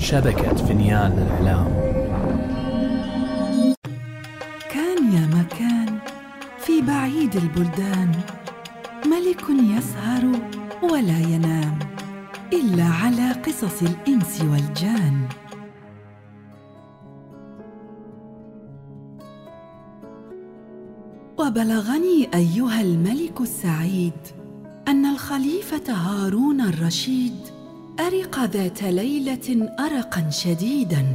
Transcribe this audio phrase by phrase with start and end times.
[0.00, 1.66] شبكة فنيان الإعلام
[4.70, 5.98] كان يا مكان
[6.58, 8.12] في بعيد البلدان
[9.06, 10.24] ملك يسهر
[10.82, 11.78] ولا ينام
[12.52, 15.28] إلا على قصص الإنس والجان.
[21.38, 24.12] وبلغني أيها الملك السعيد
[24.88, 27.59] أن الخليفة هارون الرشيد
[28.00, 31.06] أرق ذات ليلة أرقا شديدا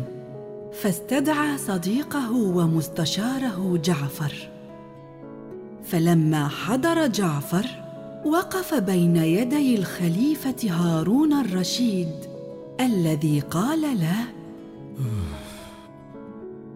[0.74, 4.34] فاستدعى صديقه ومستشاره جعفر.
[5.84, 7.66] فلما حضر جعفر
[8.26, 12.12] وقف بين يدي الخليفة هارون الرشيد
[12.80, 14.18] الذي قال له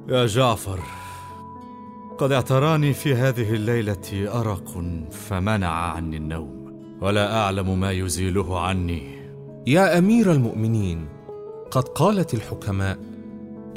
[0.09, 0.79] يا جعفر
[2.17, 9.18] قد اعتراني في هذه الليلة أرق فمنع عني النوم ولا أعلم ما يزيله عني.
[9.67, 11.05] يا أمير المؤمنين
[11.71, 12.97] قد قالت الحكماء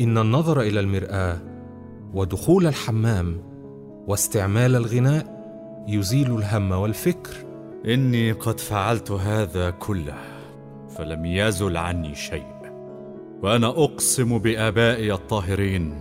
[0.01, 1.41] إن النظر إلى المرآة
[2.15, 3.43] ودخول الحمام
[4.07, 5.43] واستعمال الغناء
[5.89, 7.31] يزيل الهم والفكر.
[7.87, 10.19] إني قد فعلت هذا كله
[10.97, 12.73] فلم يزل عني شيء.
[13.43, 15.99] وأنا أقسم بآبائي الطاهرين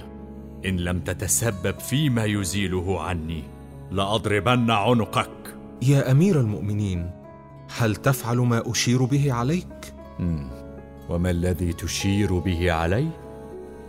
[0.66, 3.44] إن لم تتسبب فيما يزيله عني
[3.92, 5.56] لأضربن عنقك.
[5.82, 7.21] يا أمير المؤمنين
[7.78, 10.48] هل تفعل ما أشير به عليك؟ مم.
[11.10, 13.08] وما الذي تشير به علي؟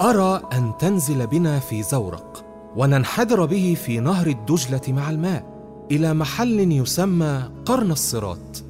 [0.02, 2.44] أرى أن تنزل بنا في زورق
[2.76, 5.44] وننحدر به في نهر الدجلة مع الماء
[5.90, 8.64] إلى محل يسمى قرن الصراط.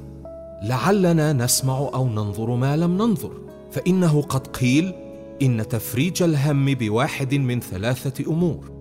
[0.63, 3.31] لعلنا نسمع أو ننظر ما لم ننظر
[3.71, 4.93] فإنه قد قيل
[5.41, 8.71] إن تفريج الهم بواحد من ثلاثة أمور.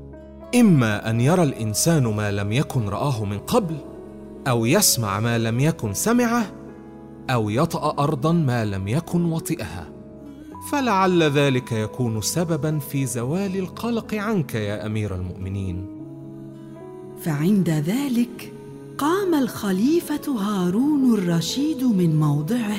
[0.54, 3.76] إما أن يرى الإنسان ما لم يكن رآه من قبل
[4.48, 6.52] أو يسمع ما لم يكن سمعه
[7.30, 9.88] أو يطأ ارضا ما لم يكن وطئها.
[10.70, 15.86] فلعل ذلك يكون سببا في زوال القلق عنك يا أمير المؤمنين.
[17.22, 18.52] فعند ذلك
[18.98, 22.76] قام الخليفة هارون الرشيد من موضعه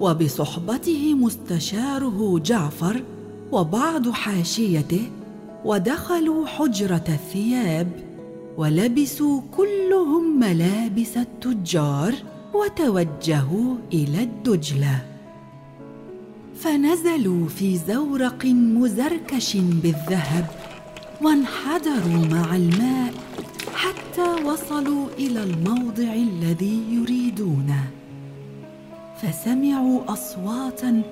[0.00, 3.02] وبصحبته مستشاره جعفر
[3.52, 5.10] وبعض حاشيته
[5.64, 8.11] ودخلوا حجرة الثياب.
[8.56, 12.14] ولبسوا كلهم ملابس التجار
[12.54, 15.06] وتوجهوا إلى الدجلة.
[16.56, 20.46] فنزلوا في زورق مزركش بالذهب
[21.22, 23.12] وانحدروا مع الماء
[23.74, 27.84] حتى وصلوا إلى الموضع الذي يريدونه.
[29.22, 31.02] فسمعوا أصواتا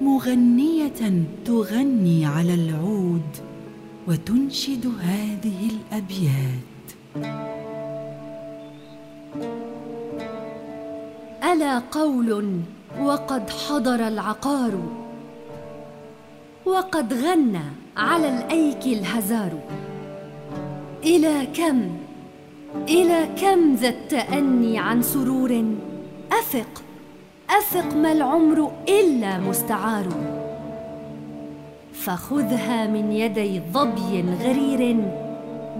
[0.00, 3.30] مغنية تغني على العود
[4.08, 6.69] وتنشد هذه الأبيات.
[11.44, 12.60] ألا قول
[13.00, 14.72] وقد حضر العقار
[16.66, 17.62] وقد غنى
[17.96, 19.52] على الأيك الهزار
[21.04, 21.90] إلى كم
[22.88, 25.64] إلى كم ذا التأني عن سرور؟
[26.32, 26.82] أفق
[27.50, 30.08] أفق ما العمر إلا مستعار.
[31.92, 34.96] فخذها من يدي ظبي غرير.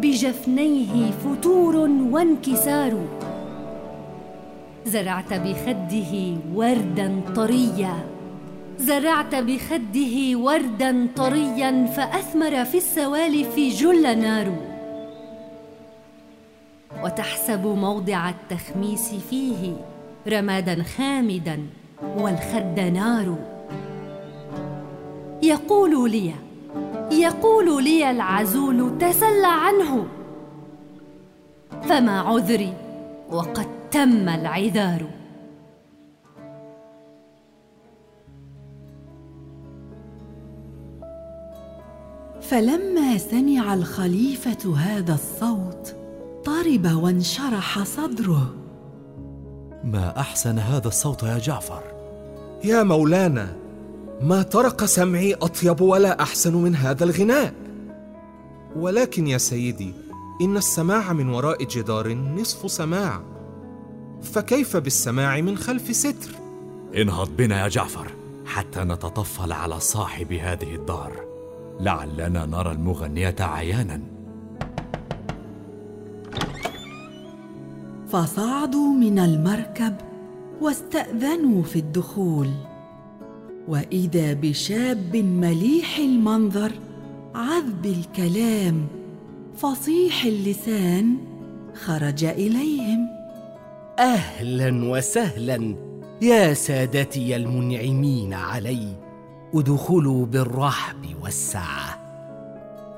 [0.00, 1.76] بجفنيه فتور
[2.10, 2.92] وانكسار.
[4.86, 6.12] زرعت بخده
[6.54, 7.94] وردا طريا.
[8.78, 14.52] زرعت بخده وردا طريا فأثمر في السوالف جل نار.
[17.04, 19.76] وتحسب موضع التخميس فيه
[20.28, 21.58] رمادا خامدا
[22.18, 23.38] والخد نار.
[25.42, 26.32] يقول لي
[27.12, 30.06] يقول لي العزول تسل عنه.
[31.82, 32.74] فما عذري
[33.30, 35.10] وقد تم العذار.
[42.40, 45.96] فلما سمع الخليفة هذا الصوت
[46.44, 48.54] طرب وانشرح صدره.
[49.84, 51.82] ما أحسن هذا الصوت يا جعفر؟
[52.64, 53.59] يا مولانا
[54.22, 57.54] ما طرق سمعي أطيب ولا أحسن من هذا الغناء.
[58.76, 59.94] ولكن يا سيدي
[60.42, 63.22] إن السماع من وراء جدار نصف سماع.
[64.22, 66.30] فكيف بالسماع من خلف ستر؟
[66.96, 68.06] انهض بنا يا جعفر
[68.46, 71.12] حتى نتطفل على صاحب هذه الدار.
[71.80, 74.00] لعلنا نرى المغنية عيانا.
[78.08, 79.96] فصعدوا من المركب
[80.60, 82.50] واستأذنوا في الدخول.
[83.68, 86.72] وإذا بشاب مليح المنظر
[87.34, 88.86] عذب الكلام
[89.56, 91.16] فصيح اللسان
[91.74, 93.08] خرج إليهم.
[93.98, 95.76] أهلا وسهلا
[96.22, 98.86] يا سادتي المنعمين علي
[99.54, 102.00] ادخلوا بالرحب والسعة.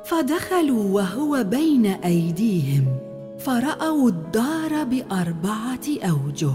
[0.04, 2.84] فدخلوا وهو بين أيديهم
[3.38, 6.52] فرأوا الدار بأربعة أوجه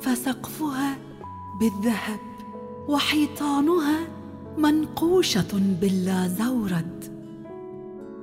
[0.00, 0.96] فسقفها
[1.60, 2.33] بالذهب.
[2.88, 3.98] وحيطانها
[4.58, 7.04] منقوشة باللازورد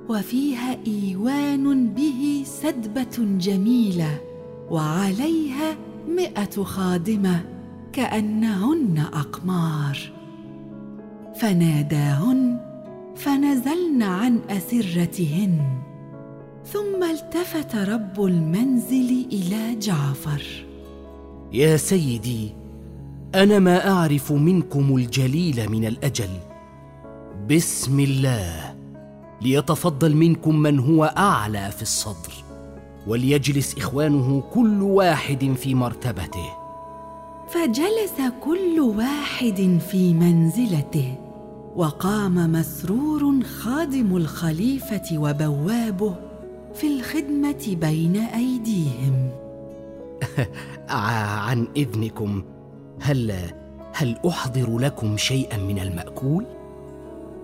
[0.08, 4.20] وفيها إيوان به سدبة جميلة
[4.70, 5.76] وعليها
[6.08, 7.44] مئة خادمة
[7.92, 9.98] كأنهن أقمار.
[11.40, 12.60] فناداهن
[13.16, 15.58] فنزلن عن أسرتهن
[16.66, 20.66] ثم التفت رب المنزل إلى جعفر.
[21.52, 22.61] يا سيدي
[23.34, 26.30] أنا ما أعرف منكم الجليل من الأجل.
[27.50, 28.74] بسم الله.
[29.42, 32.32] ليتفضل منكم من هو أعلى في الصدر
[33.06, 36.50] وليجلس إخوانه كل واحد في مرتبته.
[37.48, 41.14] فجلس كل واحد في منزلته
[41.76, 46.14] وقام مسرور خادم الخليفة وبوابه
[46.74, 49.30] في الخدمة بين أيديهم.
[50.88, 52.42] عن إذنكم.
[53.02, 53.34] هل
[53.92, 56.44] هل أحضر لكم شيئا من المأكول؟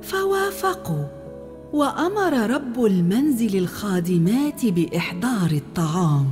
[0.02, 1.04] فوافقوا.
[1.72, 6.26] وأمر رب المنزل الخادمات بإحضار الطعام.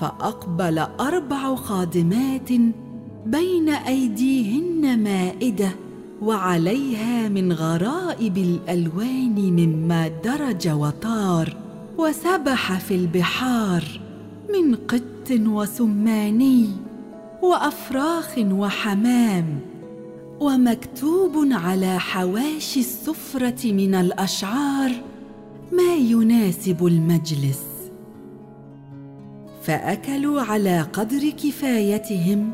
[0.00, 2.48] فأقبل أربع خادمات
[3.26, 5.70] بين أيديهن مائدة
[6.22, 11.56] وعليها من غرائب الألوان مما درج وطار
[11.98, 13.84] وسبح في البحار
[14.52, 16.87] من قط وسماني.
[17.42, 19.60] وافراخ وحمام
[20.40, 24.90] ومكتوب على حواشي السفرة من الأشعار
[25.72, 27.62] ما يناسب المجلس.
[29.62, 32.52] فأكلوا على قدر كفايتهم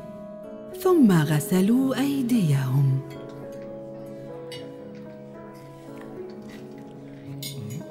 [0.80, 3.00] ثم غسلوا أيديهم.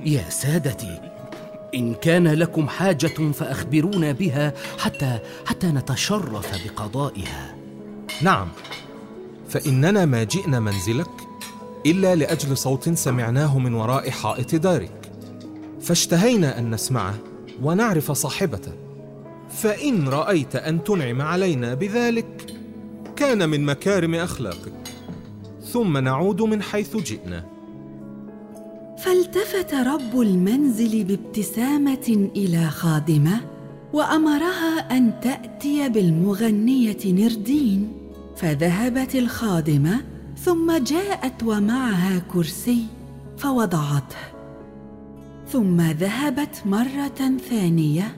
[0.06, 1.13] يا سادتي
[1.74, 7.56] إن كان لكم حاجة فأخبرونا بها حتى حتى نتشرف بقضائها.
[8.22, 8.48] نعم.
[9.50, 11.10] فإننا ما جئنا منزلك
[11.86, 15.12] إلا لأجل صوت سمعناه من وراء حائط دارك.
[15.82, 17.16] فاشتهينا أن نسمعه
[17.62, 18.74] ونعرف صاحبته.
[19.50, 22.54] فإن رأيت أن تنعم علينا بذلك
[23.16, 24.74] كان من مكارم أخلاقك.
[25.72, 27.53] ثم نعود من حيث جئنا.
[29.04, 33.42] فالتفت رب المنزل بابتسامة إلى خادمة
[33.94, 37.92] وأمرها أن تأتي بالمغنية نردين.
[38.36, 40.02] فذهبت الخادمة
[40.38, 42.86] ثم جاءت ومعها كرسي
[43.38, 44.24] فوضعته.
[45.52, 48.16] ثم ذهبت مرة ثانية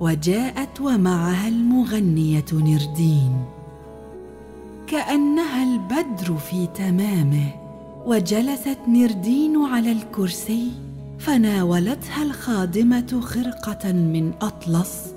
[0.00, 3.44] وجاءت ومعها المغنية نردين.
[4.86, 7.65] كأنها البدر في تمامه.
[8.06, 10.70] وجلست نردين على الكرسي
[11.18, 15.14] فناولتها الخادمة خرقة من أطلس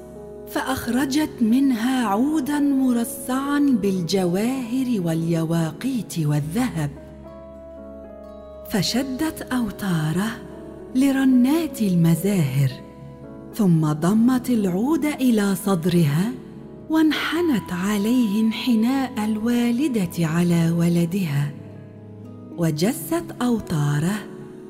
[0.52, 6.90] فأخرجت منها عودا مرصعا بالجواهر واليواقيت والذهب.
[8.70, 10.32] فشدت أوتاره
[10.96, 12.72] لرنات المزاهر
[13.56, 16.32] ثم ضمت العود إلى صدرها
[16.90, 21.59] وانحنت عليه انحناء الوالدة على ولدها.
[22.60, 24.16] وجست أوتاره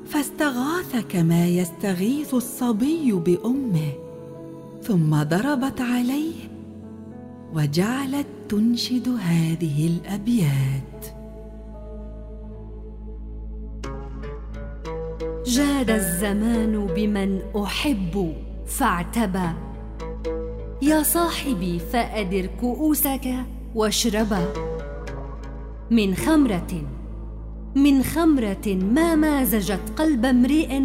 [0.06, 3.92] فاستغاث كما يستغيث الصبي بأمه
[4.82, 6.34] ثم ضربت عليه
[7.54, 11.06] وجعلت تنشد هذه الأبيات.
[15.46, 18.34] جاد الزمان بمن أحب
[18.66, 19.48] فاعتبى.
[20.82, 23.34] يا صاحبي فأدر كؤوسك
[23.74, 24.44] واشربا.
[25.90, 26.99] من خمرة
[27.74, 30.78] من خمرة ما مازجت قلب امرئ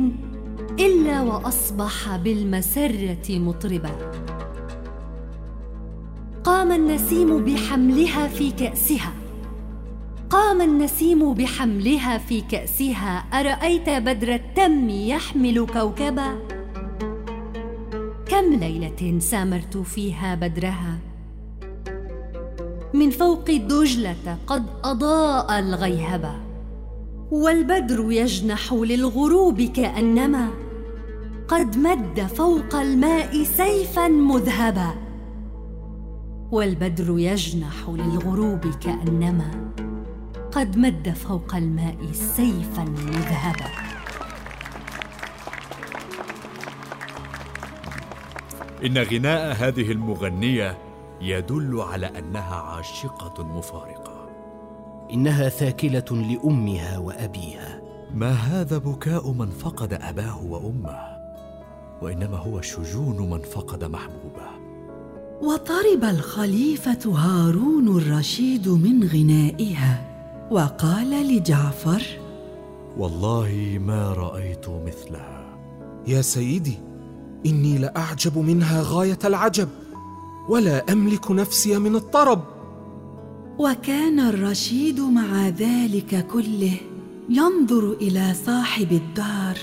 [0.79, 3.91] إلا وأصبح بالمسرة مطربا.
[6.43, 9.13] قام النسيم بحملها في كأسها.
[10.29, 13.17] قام النسيم بحملها في كأسها.
[13.33, 16.39] أرأيت بدر التم يحمل كوكبا؟
[18.27, 20.97] كم ليلة سامرت فيها بدرها؟
[22.93, 26.44] من فوق دجله قد أضاء الغيهبه
[27.31, 30.49] والبدر يجنح للغروب كأنما
[31.47, 34.95] قد مد فوق الماء سيفا مذهبا.
[36.51, 39.71] والبدر يجنح للغروب كأنما
[40.51, 43.69] قد مد فوق الماء سيفا مذهبا.
[48.85, 50.77] إن غناء هذه المغنية
[51.21, 54.14] يدل على أنها عاشقة مفارقة.
[55.13, 57.81] إنها ثاكلة لأمها وأبيها.
[58.15, 60.99] ما هذا بكاء من فقد أباه وأمه
[62.01, 64.47] وإنما هو شجون من فقد محبوبه.
[65.41, 70.11] وطرب الخليفة هارون الرشيد من غنائها
[70.51, 72.03] وقال لجعفر
[72.97, 75.45] والله ما رأيت مثلها.
[76.07, 76.77] يا سيدي
[77.45, 79.69] إني لأعجب منها غاية العجب
[80.49, 82.54] ولا أملك نفسي من الطرب.
[83.59, 86.73] وكان الرشيد مع ذلك كله
[87.29, 89.57] ينظر إلى صاحب الدار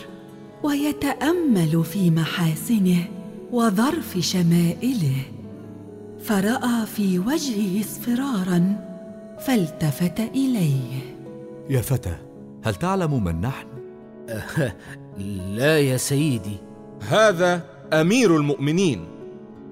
[0.62, 3.04] ويتأمل في محاسنه
[3.52, 5.16] وظرف شمائله.
[6.24, 8.76] فرأى في وجهه اصفرارا
[9.46, 11.16] فالتفت إليه.
[11.70, 12.16] يا فتى
[12.64, 13.66] هل تعلم من نحن؟
[15.56, 16.56] لا يا سيدي.
[17.00, 19.04] هذا أمير المؤمنين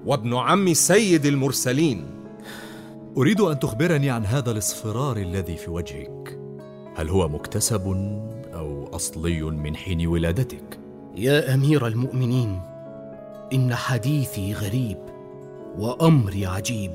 [0.05, 2.20] وابن عم سيد المرسلين.
[3.17, 6.39] أريد أن تخبرني عن هذا الاصفرار الذي في وجهك.
[6.95, 7.87] هل هو مكتسب
[8.53, 10.79] أو أصلي من حين ولادتك؟
[11.15, 12.61] يا أمير المؤمنين
[13.53, 14.97] إن حديثي غريب
[15.77, 16.91] وأمري عجيب.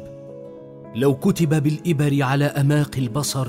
[0.94, 3.48] لو كتب بالإبر على أماق البصر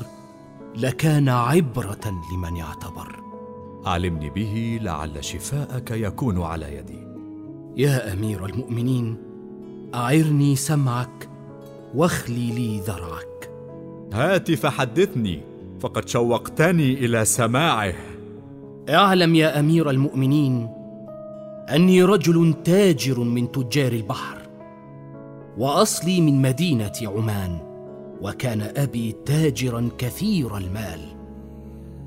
[0.78, 3.16] لكان عبرة لمن يعتبر
[3.86, 7.08] علمني به لعل شفاءك يكون على يدي.
[7.78, 9.18] يا أمير المؤمنين
[9.94, 11.30] أعرني سمعك
[11.96, 13.50] واخلي لي ذرعك
[14.14, 15.42] هات فحدثني
[15.80, 17.94] فقد شوقتني إلى سماعه.
[18.90, 20.70] اعلم يا أمير المؤمنين
[21.70, 24.38] أني رجل تاجر من تجار البحر
[25.58, 27.58] وأصلي من مدينة عمان
[28.22, 31.00] وكان أبي تاجرا كثير المال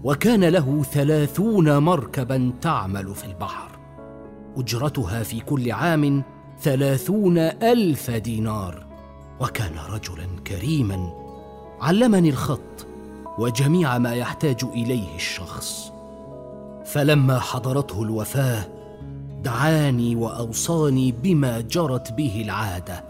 [0.04, 3.70] وكان له ثلاثون مركبا تعمل في البحر
[4.56, 6.22] أجرتها في كل عام
[6.60, 8.89] ثلاثون ألف دينار.
[9.40, 11.12] وكان رجلا كريما
[11.80, 12.86] علمني الخط
[13.38, 15.92] وجميع ما يحتاج إليه الشخص.
[16.84, 18.64] فلما حضرته الوفاة
[19.42, 23.04] دعاني وأوصاني بما جرت به العادة.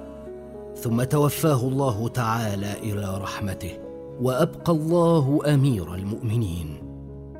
[0.77, 3.79] ثم توفاه الله تعالى إلى رحمته
[4.21, 6.77] وأبقى الله أمير المؤمنين.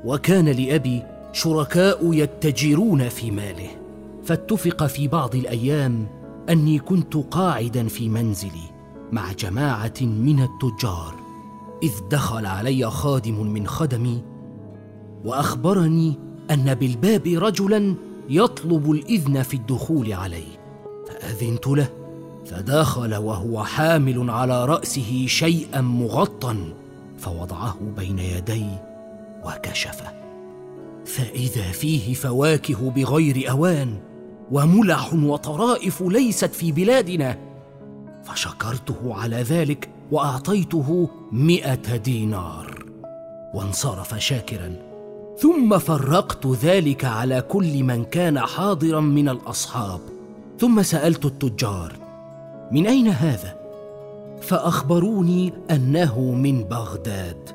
[0.05, 3.69] وكان لأبي شركاء يتجرون في ماله.
[4.23, 6.07] فاتفق في بعض الأيام
[6.49, 8.70] أني كنت قاعدا في منزلي.
[9.11, 11.15] مع جماعة من التجار
[11.83, 14.23] إذ دخل علي خادم من خدمي
[15.25, 16.19] وأخبرني
[16.51, 17.95] أن بالباب رجلا
[18.29, 20.61] يطلب الإذن في الدخول عليه.
[21.07, 21.89] فأذنت له
[22.45, 26.55] فدخل وهو حامل على رأسه شيئا مغطى
[27.17, 28.65] فوضعه بين يدي
[29.45, 30.13] وكشفه.
[31.05, 33.97] فإذا فيه فواكه بغير أوان
[34.51, 37.50] وملح وطرائف ليست في بلادنا
[38.23, 42.85] فشكرته على ذلك وأعطيته مائه دينار.
[43.53, 44.75] وانصرف شاكرا.
[45.37, 49.99] ثم فرقت ذلك على كل من كان حاضرا من الأصحاب.
[50.59, 51.93] ثم سألت التجار
[52.71, 53.55] من أين هذا؟
[54.41, 57.49] فأخبروني أنه من بغداد.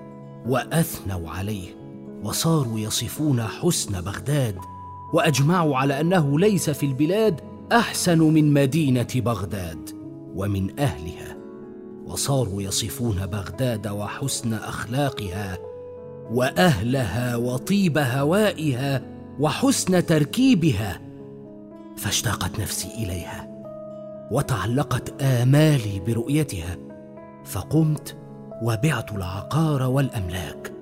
[0.49, 1.69] وأثنوا عليه.
[2.25, 4.57] وصاروا يصفون حسن بغداد.
[5.13, 7.41] وأجمعوا على أنه ليس في البلاد
[7.73, 9.96] أحسن من مدينة بغداد.
[10.37, 11.37] ومن أهلها
[12.07, 15.59] وصاروا يصفون بغداد وحسن أخلاقها
[16.33, 19.03] وأهلها وطيب هوائها
[19.41, 21.01] وحسن تركيبها.
[21.97, 23.49] فاشتاقت نفسي إليها
[24.31, 26.77] وتعلقت آمالي برؤيتها
[27.45, 28.17] فقمت
[28.63, 30.73] وبعت العقار والأملاك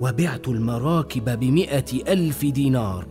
[0.00, 3.06] وبعت المراكب بمائه ألف دينار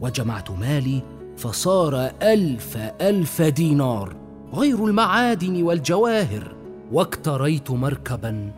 [0.00, 1.02] وجمعت مالي
[1.36, 4.27] فصار ألف ألف دينار.
[4.54, 6.54] غير المعادن والجواهر
[6.92, 8.52] واكتريت مركبا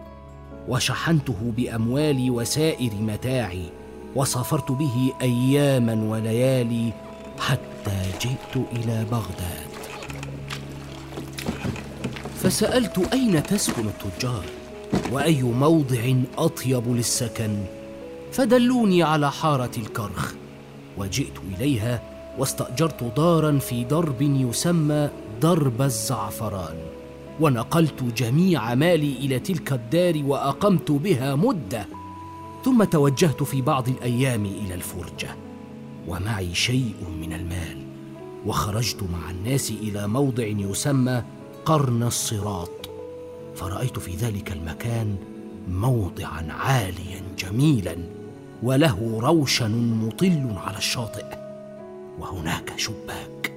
[0.68, 3.64] وشحنته باموالي وسائر متاعي
[4.16, 6.92] وسافرت به اياما وليالي
[7.38, 9.70] حتى جئت إلى بغداد.
[12.42, 14.44] فسألت أين تسكن التجار
[15.12, 17.64] وأي موضع أطيب للسكن
[18.32, 20.34] فدلوني على حارة الكرخ
[20.98, 22.02] وجئت إليها
[22.38, 25.10] واستأجرت دارا في درب يسمى
[25.42, 26.76] درب الزعفران
[27.40, 31.86] ونقلت جميع مالي إلى تلك الدار وأقمت بها مدة
[32.64, 35.36] ثم توجهت في بعض الأيام إلى الفرجة
[36.08, 37.76] ومعي شيء من المال
[38.46, 41.22] وخرجت مع الناس إلى موضع يسمى
[41.64, 42.90] قرن الصراط
[43.56, 45.16] فرأيت في ذلك المكان
[45.68, 47.96] موضعا عاليا جميلا
[48.62, 51.24] وله روشن مطل على الشاطئ
[52.18, 53.49] وهناك شباك.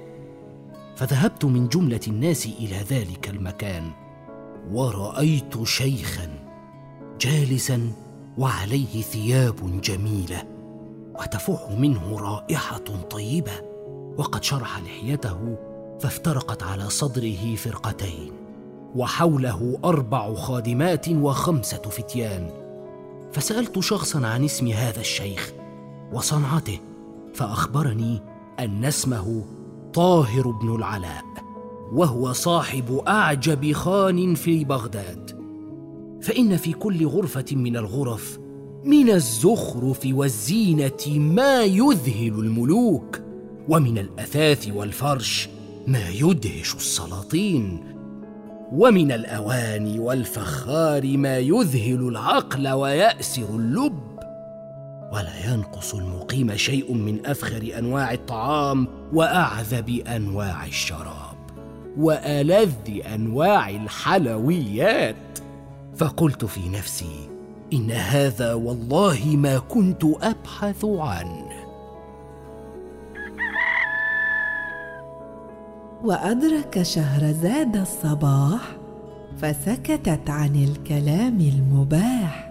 [0.96, 3.90] فذهبت من جملة الناس إلى ذلك المكان.
[4.70, 6.28] ورأيت شيخا
[7.20, 7.92] جالسا
[8.38, 10.42] وعليه ثياب جميلة
[11.20, 13.52] وتفح منه رائحة طيبة
[14.16, 15.56] وقد شرح لحيته
[16.00, 18.32] فافترقت على صدره فرقتين
[18.94, 22.50] وحوله أربع خادمات وخمسة فتيان.
[23.32, 25.52] فسألت شخصا عن اسم هذا الشيخ
[26.12, 26.78] وصنعته
[27.34, 28.22] فأخبرني
[28.58, 29.44] أن اسمه
[29.94, 31.24] طاهر بن العلاء
[31.92, 35.30] وهو صاحب أعجب خان في بغداد.
[36.22, 38.38] فإن في كل غرفة من الغرف
[38.84, 43.20] من الزخرف والزينة ما يذهل الملوك
[43.68, 45.48] ومن الأثاث والفرش
[45.86, 47.84] ما يدهش السلاطين
[48.72, 54.13] ومن الأواني والفخار ما يذهل العقل ويأسر اللب.
[55.14, 61.36] ولا ينقص المقيم شيء من أفخر أنواع الطعام وأعذب أنواع الشراب
[61.98, 65.16] وألذ أنواع الحلويات.
[65.96, 67.28] فقلت في نفسي
[67.72, 71.64] إن هذا والله ما كنت أبحث عنه.
[76.04, 78.60] وأدرك شهرزاد الصباح
[79.38, 82.43] فسكتت عن الكلام المباح.